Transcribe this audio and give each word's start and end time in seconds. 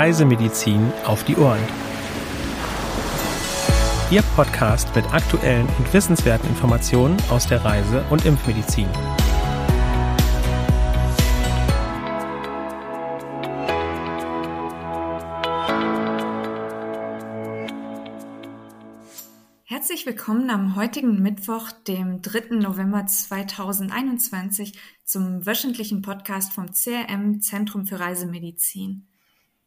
Reisemedizin 0.00 0.90
auf 1.04 1.24
die 1.24 1.36
Ohren. 1.36 1.60
Ihr 4.10 4.22
Podcast 4.34 4.96
mit 4.96 5.04
aktuellen 5.12 5.68
und 5.78 5.92
wissenswerten 5.92 6.48
Informationen 6.48 7.18
aus 7.28 7.46
der 7.46 7.62
Reise- 7.62 8.02
und 8.08 8.24
Impfmedizin. 8.24 8.88
Herzlich 19.64 20.06
willkommen 20.06 20.48
am 20.48 20.76
heutigen 20.76 21.20
Mittwoch, 21.20 21.72
dem 21.72 22.22
3. 22.22 22.56
November 22.56 23.04
2021, 23.04 24.78
zum 25.04 25.44
wöchentlichen 25.44 26.00
Podcast 26.00 26.54
vom 26.54 26.72
CRM 26.72 27.42
Zentrum 27.42 27.84
für 27.84 28.00
Reisemedizin. 28.00 29.09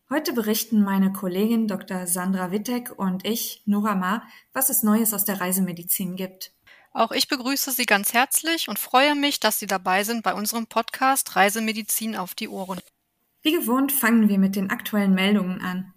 Heute 0.09 0.33
berichten 0.33 0.83
meine 0.83 1.11
Kollegin 1.11 1.67
Dr. 1.67 2.07
Sandra 2.07 2.51
Wittek 2.51 2.91
und 2.97 3.25
ich, 3.25 3.63
Nora 3.65 3.95
Ma, 3.95 4.23
was 4.51 4.69
es 4.69 4.83
Neues 4.83 5.13
aus 5.13 5.25
der 5.25 5.41
Reisemedizin 5.41 6.15
gibt. 6.15 6.53
Auch 6.91 7.11
ich 7.11 7.27
begrüße 7.27 7.71
Sie 7.71 7.85
ganz 7.85 8.13
herzlich 8.13 8.69
und 8.69 8.77
freue 8.77 9.15
mich, 9.15 9.39
dass 9.39 9.59
Sie 9.59 9.65
dabei 9.65 10.03
sind 10.03 10.21
bei 10.21 10.33
unserem 10.33 10.67
Podcast 10.67 11.35
Reisemedizin 11.35 12.15
auf 12.15 12.35
die 12.35 12.47
Ohren. 12.47 12.79
Wie 13.41 13.51
gewohnt 13.51 13.91
fangen 13.91 14.29
wir 14.29 14.37
mit 14.37 14.55
den 14.55 14.69
aktuellen 14.69 15.13
Meldungen 15.13 15.61
an. 15.61 15.93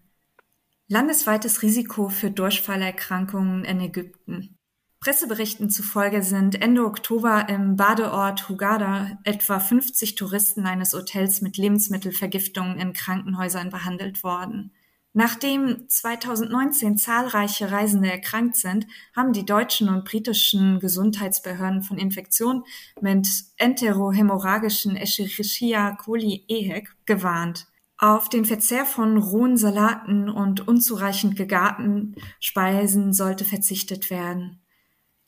Landesweites 0.88 1.62
Risiko 1.62 2.09
für 2.09 2.30
Durchfallerkrankungen 2.30 3.64
in 3.64 3.80
Ägypten. 3.80 4.56
Presseberichten 5.00 5.70
zufolge 5.70 6.23
sind 6.23 6.60
Ende 6.60 6.84
Oktober 6.84 7.48
im 7.48 7.77
Badeort 7.77 8.48
Hurghada 8.48 9.19
etwa 9.24 9.60
50 9.60 10.14
Touristen 10.14 10.66
eines 10.66 10.95
Hotels 10.95 11.42
mit 11.42 11.56
Lebensmittelvergiftungen 11.56 12.78
in 12.78 12.92
Krankenhäusern 12.92 13.70
behandelt 13.70 14.24
worden. 14.24 14.72
Nachdem 15.19 15.88
2019 15.88 16.98
zahlreiche 16.98 17.70
Reisende 17.72 18.12
erkrankt 18.12 18.56
sind, 18.56 18.86
haben 19.14 19.33
die 19.33 19.47
deutschen 19.47 19.89
und 19.89 20.05
britischen 20.05 20.78
Gesundheitsbehörden 20.78 21.83
von 21.83 21.97
Infektionen 21.97 22.64
mit 23.00 23.27
enterohämorrhagischen 23.56 24.94
Escherichia 24.94 25.92
coli 25.92 26.44
EHEC 26.48 26.94
gewarnt. 27.06 27.67
Auf 27.97 28.28
den 28.28 28.44
Verzehr 28.44 28.84
von 28.84 29.17
rohen 29.17 29.56
Salaten 29.56 30.28
und 30.28 30.69
unzureichend 30.69 31.34
gegarten 31.34 32.14
Speisen 32.39 33.14
sollte 33.14 33.47
verzichtet 33.47 34.11
werden. 34.11 34.61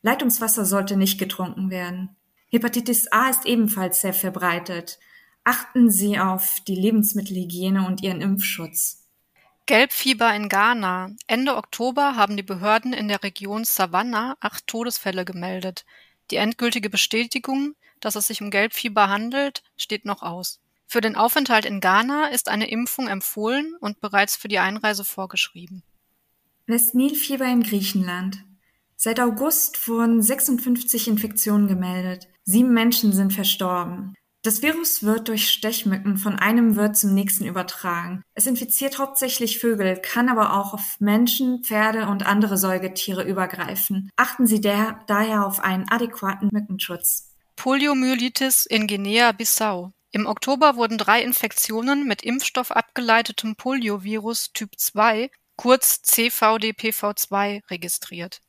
Leitungswasser 0.02 0.64
sollte 0.64 0.96
nicht 0.96 1.18
getrunken 1.18 1.70
werden. 1.70 2.16
Hepatitis 2.50 3.10
A 3.12 3.28
ist 3.28 3.46
ebenfalls 3.46 4.00
sehr 4.00 4.14
verbreitet. 4.14 4.98
Achten 5.44 5.90
Sie 5.90 6.18
auf 6.18 6.60
die 6.66 6.74
Lebensmittelhygiene 6.74 7.86
und 7.86 8.02
Ihren 8.02 8.20
Impfschutz. 8.20 9.06
Gelbfieber 9.66 10.34
in 10.34 10.48
Ghana. 10.48 11.10
Ende 11.27 11.56
Oktober 11.56 12.16
haben 12.16 12.36
die 12.36 12.42
Behörden 12.42 12.94
in 12.94 13.08
der 13.08 13.22
Region 13.22 13.64
Savannah 13.64 14.36
acht 14.40 14.66
Todesfälle 14.66 15.27
gemeldet. 15.27 15.84
Die 16.30 16.36
endgültige 16.36 16.88
Bestätigung, 16.88 17.74
dass 18.00 18.16
es 18.16 18.28
sich 18.28 18.40
um 18.40 18.50
Gelbfieber 18.50 19.08
handelt, 19.08 19.62
steht 19.77 20.06
noch 20.06 20.22
aus. 20.22 20.60
Für 20.86 21.02
den 21.02 21.16
Aufenthalt 21.16 21.66
in 21.66 21.80
Ghana 21.80 22.28
ist 22.28 22.48
eine 22.48 22.70
Impfung 22.70 23.08
empfohlen 23.08 23.74
und 23.78 24.00
bereits 24.00 24.36
für 24.36 24.48
die 24.48 24.58
Einreise 24.58 25.05
vorgeschrieben. 25.05 25.83
Westnilfieber 26.66 27.44
in 27.44 27.62
Griechenland. 27.62 28.44
Seit 29.00 29.20
August 29.20 29.86
wurden 29.86 30.20
56 30.20 31.06
Infektionen 31.06 31.68
gemeldet. 31.68 32.27
Sieben 32.44 32.74
Menschen 32.74 33.12
sind 33.12 33.32
verstorben. 33.32 34.14
Das 34.42 34.60
Virus 34.60 35.05
wird 35.05 35.28
durch 35.28 35.50
Stechmücken 35.50 36.16
von 36.16 36.34
einem 36.34 36.74
Wirt 36.74 36.96
zum 36.96 37.14
nächsten 37.14 37.44
übertragen. 37.44 38.22
Es 38.34 38.48
infiziert 38.48 38.98
hauptsächlich 38.98 39.60
Vögel, 39.60 40.00
kann 40.02 40.28
aber 40.28 40.58
auch 40.58 40.74
auf 40.74 40.96
Menschen, 40.98 41.62
Pferde 41.62 42.08
und 42.08 42.27
andere 42.27 42.58
Säugetiere 42.58 43.22
übergreifen. 43.22 44.10
Achten 44.16 44.48
Sie 44.48 44.60
daher 44.60 45.46
auf 45.46 45.60
einen 45.60 45.88
adäquaten 45.88 46.48
Mückenschutz. 46.50 47.36
Poliomyelitis 47.55 48.67
in 48.67 48.89
Guinea-Bissau. 48.89 49.92
Im 50.11 50.27
Oktober 50.27 50.74
wurden 50.74 50.98
drei 50.98 51.23
Infektionen 51.23 52.08
mit 52.08 52.24
impfstoffabgeleitetem 52.24 53.55
Poliovirus 53.55 54.52
Typ 54.52 54.73
2, 54.77 55.30
kurz 55.55 56.00
CVDPV2, 56.05 57.62
registriert. 57.70 58.40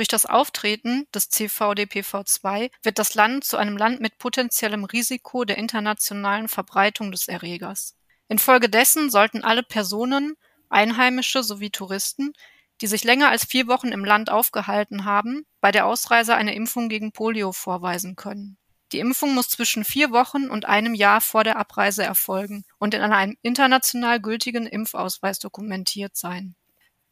Durch 0.00 0.08
das 0.08 0.24
Auftreten 0.24 1.06
des 1.14 1.30
CVDPV2 1.30 2.70
wird 2.82 2.98
das 2.98 3.14
Land 3.14 3.44
zu 3.44 3.58
einem 3.58 3.76
Land 3.76 4.00
mit 4.00 4.16
potenziellem 4.16 4.84
Risiko 4.84 5.44
der 5.44 5.58
internationalen 5.58 6.48
Verbreitung 6.48 7.12
des 7.12 7.28
Erregers. 7.28 7.98
Infolgedessen 8.26 9.10
sollten 9.10 9.44
alle 9.44 9.62
Personen, 9.62 10.36
Einheimische 10.70 11.42
sowie 11.42 11.68
Touristen, 11.68 12.32
die 12.80 12.86
sich 12.86 13.04
länger 13.04 13.28
als 13.28 13.44
vier 13.44 13.66
Wochen 13.66 13.88
im 13.88 14.02
Land 14.02 14.30
aufgehalten 14.30 15.04
haben, 15.04 15.44
bei 15.60 15.70
der 15.70 15.84
Ausreise 15.84 16.34
eine 16.34 16.54
Impfung 16.54 16.88
gegen 16.88 17.12
Polio 17.12 17.52
vorweisen 17.52 18.16
können. 18.16 18.56
Die 18.92 19.00
Impfung 19.00 19.34
muss 19.34 19.50
zwischen 19.50 19.84
vier 19.84 20.12
Wochen 20.12 20.48
und 20.48 20.64
einem 20.64 20.94
Jahr 20.94 21.20
vor 21.20 21.44
der 21.44 21.58
Abreise 21.58 22.04
erfolgen 22.04 22.64
und 22.78 22.94
in 22.94 23.02
einem 23.02 23.36
international 23.42 24.18
gültigen 24.18 24.66
Impfausweis 24.66 25.38
dokumentiert 25.40 26.16
sein. 26.16 26.56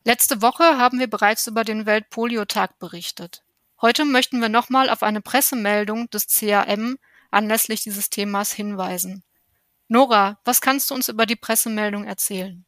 Letzte 0.06 0.42
Woche 0.44 0.78
haben 0.78 1.00
wir 1.00 1.10
bereits 1.10 1.48
über 1.48 1.64
den 1.64 1.88
Weltpoliotag 1.88 2.78
berichtet. 2.78 3.42
Heute 3.82 4.06
möchten 4.06 4.42
wir 4.42 4.50
nochmal 4.50 4.92
auf 4.92 5.02
eine 5.02 5.22
Pressemeldung 5.22 6.08
des 6.12 6.28
CAM 6.28 7.00
anlässlich 7.32 7.82
dieses 7.82 8.12
Themas 8.12 8.54
hinweisen. 8.54 9.24
Nora, 9.88 10.40
was 10.46 10.62
kannst 10.62 10.92
du 10.92 10.94
uns 10.94 11.10
über 11.10 11.26
die 11.26 11.36
Pressemeldung 11.36 12.06
erzählen? 12.06 12.64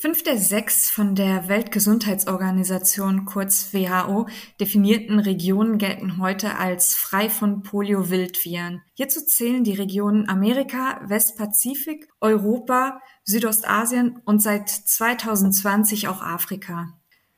Fünf 0.00 0.22
der 0.22 0.38
sechs 0.38 0.90
von 0.90 1.14
der 1.14 1.48
Weltgesundheitsorganisation 1.48 3.26
kurz 3.26 3.74
WHO 3.74 4.28
definierten 4.58 5.18
Regionen 5.18 5.76
gelten 5.76 6.16
heute 6.16 6.56
als 6.56 6.94
frei 6.94 7.28
von 7.28 7.62
Polio-Wildviren. 7.62 8.80
Hierzu 8.94 9.20
zählen 9.26 9.62
die 9.62 9.74
Regionen 9.74 10.26
Amerika, 10.26 11.02
Westpazifik, 11.04 12.08
Europa, 12.18 13.02
Südostasien 13.24 14.22
und 14.24 14.40
seit 14.40 14.70
2020 14.70 16.08
auch 16.08 16.22
Afrika. 16.22 16.94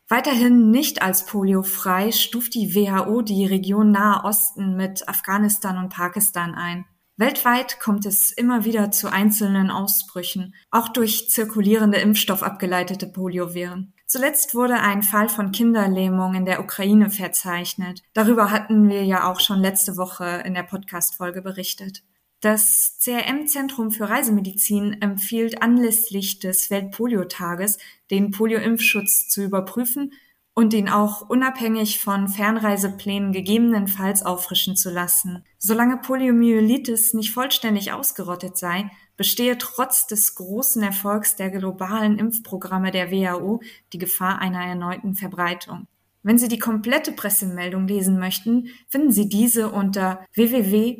Weiterhin 0.07 0.71
nicht 0.71 1.03
als 1.03 1.27
poliofrei 1.27 2.13
stuft 2.13 2.55
die 2.55 2.77
WHO 2.77 3.23
die 3.23 3.45
Region 3.45 3.91
Nahe 3.91 4.23
Osten 4.23 4.77
mit 4.77 5.09
Afghanistan 5.09 5.79
und 5.79 5.89
Pakistan 5.89 6.55
ein. 6.55 6.85
Weltweit 7.19 7.79
kommt 7.79 8.07
es 8.07 8.33
immer 8.33 8.65
wieder 8.65 8.91
zu 8.91 9.13
einzelnen 9.13 9.71
Ausbrüchen, 9.71 10.55
auch 10.71 10.89
durch 10.89 11.29
zirkulierende 11.29 11.99
impfstoffabgeleitete 11.99 13.07
Polioviren. 13.07 13.93
Zuletzt 14.07 14.55
wurde 14.55 14.81
ein 14.81 15.03
Fall 15.03 15.29
von 15.29 15.53
Kinderlähmung 15.53 16.35
in 16.35 16.47
der 16.47 16.61
Ukraine 16.61 17.11
verzeichnet. 17.11 18.03
Darüber 18.15 18.51
hatten 18.51 18.89
wir 18.89 19.05
ja 19.05 19.31
auch 19.31 19.41
schon 19.41 19.61
letzte 19.61 19.97
Woche 19.97 20.43
in 20.45 20.55
der 20.55 20.63
Podcast-Folge 20.63 21.43
berichtet. 21.43 22.03
Das 22.41 22.99
CRM-Zentrum 22.99 23.91
für 23.91 24.09
Reisemedizin 24.09 25.01
empfiehlt 25.01 25.63
anlässlich 25.63 26.41
des 26.41 26.71
Weltpoliotages, 26.71 27.79
den 28.11 28.33
Polioimpfschutz 28.33 29.29
zu 29.29 29.45
überprüfen 29.45 30.13
und 30.55 30.75
ihn 30.75 30.89
auch 30.89 31.29
unabhängig 31.29 31.99
von 32.01 32.29
Fernreiseplänen 32.29 33.33
gegebenenfalls 33.33 34.25
auffrischen 34.25 34.77
zu 34.77 34.91
lassen. 34.91 35.45
Solange 35.59 35.97
Poliomyelitis 35.97 37.15
nicht 37.15 37.33
vollständig 37.33 37.93
ausgerottet 37.93 38.59
sei, 38.59 38.91
bestehe 39.17 39.57
trotz 39.57 40.07
des 40.07 40.35
großen 40.35 40.83
Erfolgs 40.83 41.37
der 41.37 41.51
globalen 41.51 42.19
Impfprogramme 42.19 42.91
der 42.91 43.11
WHO 43.11 43.63
die 43.93 43.99
Gefahr 43.99 44.41
einer 44.41 44.65
erneuten 44.65 45.15
Verbreitung. 45.15 45.87
Wenn 46.23 46.39
Sie 46.39 46.49
die 46.49 46.59
komplette 46.59 47.13
Pressemeldung 47.13 47.87
lesen 47.89 48.19
möchten, 48.19 48.69
finden 48.89 49.11
Sie 49.11 49.29
diese 49.29 49.71
unter 49.71 50.25
www.crm.de 50.35 50.99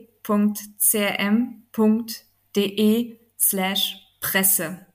slash 3.39 3.99
Presse. 4.21 4.87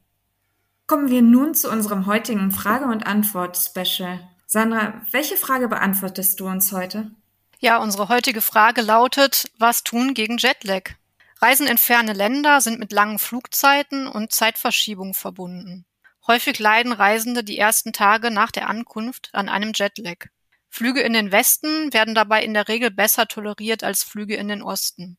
Kommen 0.86 1.10
wir 1.10 1.22
nun 1.22 1.54
zu 1.54 1.70
unserem 1.70 2.06
heutigen 2.08 2.52
Frage- 2.52 2.86
und 2.86 3.06
Antwort-Special. 3.06 4.20
Sandra, 4.50 5.02
welche 5.12 5.36
Frage 5.36 5.68
beantwortest 5.68 6.40
du 6.40 6.48
uns 6.48 6.72
heute? 6.72 7.12
Ja, 7.60 7.80
unsere 7.80 8.08
heutige 8.08 8.40
Frage 8.40 8.82
lautet, 8.82 9.52
was 9.60 9.84
tun 9.84 10.14
gegen 10.14 10.38
Jetlag? 10.38 10.92
Reisen 11.42 11.68
in 11.68 11.78
ferne 11.78 12.14
Länder 12.14 12.62
sind 12.62 12.80
mit 12.80 12.94
langen 12.94 13.20
Flugzeiten 13.20 14.08
und 14.08 14.32
Zeitverschiebung 14.32 15.14
verbunden. 15.14 15.86
Häufig 16.28 16.60
leiden 16.60 16.94
Reisende 16.94 17.44
die 17.44 17.58
ersten 17.58 17.92
Tage 17.92 18.32
nach 18.32 18.52
der 18.52 18.70
Ankunft 18.70 19.32
an 19.34 19.50
einem 19.50 19.74
Jetlag. 19.76 20.28
Flüge 20.70 21.02
in 21.02 21.12
den 21.12 21.34
Westen 21.34 21.92
werden 21.92 22.16
dabei 22.16 22.42
in 22.42 22.54
der 22.54 22.70
Regel 22.70 22.90
besser 22.90 23.28
toleriert 23.28 23.84
als 23.84 24.04
Flüge 24.04 24.38
in 24.38 24.48
den 24.48 24.62
Osten. 24.62 25.18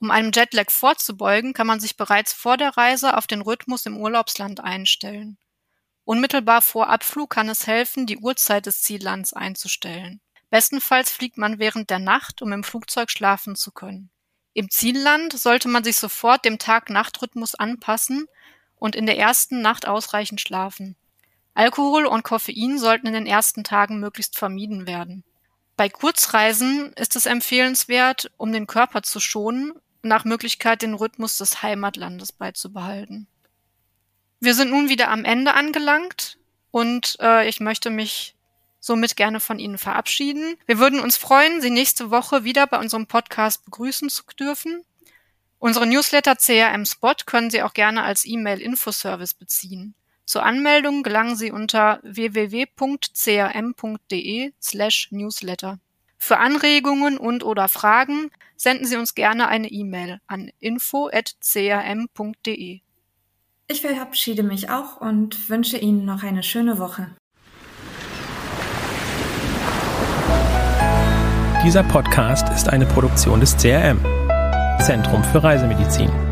Um 0.00 0.10
einem 0.10 0.32
Jetlag 0.32 0.70
vorzubeugen, 0.70 1.52
kann 1.52 1.66
man 1.66 1.80
sich 1.80 1.98
bereits 1.98 2.32
vor 2.32 2.56
der 2.56 2.78
Reise 2.78 3.18
auf 3.18 3.26
den 3.26 3.42
Rhythmus 3.42 3.84
im 3.84 3.98
Urlaubsland 3.98 4.60
einstellen. 4.60 5.36
Unmittelbar 6.10 6.60
vor 6.60 6.88
Abflug 6.88 7.30
kann 7.30 7.48
es 7.48 7.68
helfen, 7.68 8.04
die 8.04 8.18
Uhrzeit 8.18 8.66
des 8.66 8.82
Ziellands 8.82 9.32
einzustellen. 9.32 10.20
Bestenfalls 10.50 11.08
fliegt 11.08 11.38
man 11.38 11.60
während 11.60 11.88
der 11.88 12.00
Nacht, 12.00 12.42
um 12.42 12.50
im 12.52 12.64
Flugzeug 12.64 13.12
schlafen 13.12 13.54
zu 13.54 13.70
können. 13.70 14.10
Im 14.52 14.70
Zielland 14.70 15.32
sollte 15.38 15.68
man 15.68 15.84
sich 15.84 15.94
sofort 15.98 16.44
dem 16.44 16.58
Tag-Nacht-Rhythmus 16.58 17.54
anpassen 17.54 18.26
und 18.74 18.96
in 18.96 19.06
der 19.06 19.18
ersten 19.18 19.62
Nacht 19.62 19.86
ausreichend 19.86 20.40
schlafen. 20.40 20.96
Alkohol 21.54 22.06
und 22.06 22.24
Koffein 22.24 22.80
sollten 22.80 23.06
in 23.06 23.14
den 23.14 23.26
ersten 23.26 23.62
Tagen 23.62 24.00
möglichst 24.00 24.36
vermieden 24.36 24.88
werden. 24.88 25.22
Bei 25.76 25.88
Kurzreisen 25.88 26.92
ist 26.94 27.14
es 27.14 27.26
empfehlenswert, 27.26 28.32
um 28.36 28.52
den 28.52 28.66
Körper 28.66 29.04
zu 29.04 29.20
schonen, 29.20 29.74
nach 30.02 30.24
Möglichkeit 30.24 30.82
den 30.82 30.94
Rhythmus 30.94 31.38
des 31.38 31.62
Heimatlandes 31.62 32.32
beizubehalten. 32.32 33.28
Wir 34.40 34.54
sind 34.54 34.70
nun 34.70 34.88
wieder 34.88 35.10
am 35.10 35.26
Ende 35.26 35.52
angelangt 35.52 36.38
und 36.70 37.18
äh, 37.20 37.46
ich 37.46 37.60
möchte 37.60 37.90
mich 37.90 38.34
somit 38.80 39.16
gerne 39.16 39.38
von 39.38 39.58
Ihnen 39.58 39.76
verabschieden. 39.76 40.56
Wir 40.64 40.78
würden 40.78 41.00
uns 41.00 41.18
freuen, 41.18 41.60
Sie 41.60 41.68
nächste 41.68 42.10
Woche 42.10 42.42
wieder 42.42 42.66
bei 42.66 42.78
unserem 42.78 43.06
Podcast 43.06 43.66
begrüßen 43.66 44.08
zu 44.08 44.22
dürfen. 44.38 44.82
Unsere 45.58 45.86
Newsletter 45.86 46.36
CRM 46.36 46.86
Spot 46.86 47.16
können 47.26 47.50
Sie 47.50 47.62
auch 47.62 47.74
gerne 47.74 48.02
als 48.02 48.24
E-Mail-Infoservice 48.24 49.34
beziehen. 49.34 49.94
Zur 50.24 50.42
Anmeldung 50.42 51.02
gelangen 51.02 51.36
Sie 51.36 51.52
unter 51.52 52.00
www.crm.de 52.02 52.62
slash 54.62 55.08
newsletter. 55.10 55.78
Für 56.16 56.38
Anregungen 56.38 57.18
und 57.18 57.44
oder 57.44 57.68
Fragen 57.68 58.30
senden 58.56 58.86
Sie 58.86 58.96
uns 58.96 59.14
gerne 59.14 59.48
eine 59.48 59.68
E-Mail 59.68 60.22
an 60.26 60.50
info.crm.de. 60.60 61.20
Ich 63.70 63.82
verabschiede 63.82 64.42
mich 64.42 64.68
auch 64.68 65.00
und 65.00 65.48
wünsche 65.48 65.78
Ihnen 65.78 66.04
noch 66.04 66.24
eine 66.24 66.42
schöne 66.42 66.80
Woche. 66.80 67.06
Dieser 71.64 71.84
Podcast 71.84 72.48
ist 72.48 72.68
eine 72.68 72.84
Produktion 72.86 73.38
des 73.38 73.56
CRM, 73.56 74.00
Zentrum 74.84 75.22
für 75.22 75.44
Reisemedizin. 75.44 76.29